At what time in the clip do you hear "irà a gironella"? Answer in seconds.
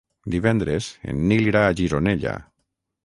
1.51-2.37